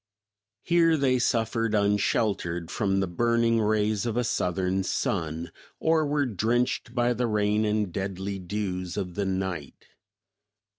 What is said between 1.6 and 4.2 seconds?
=unsheltered= from the burning rays of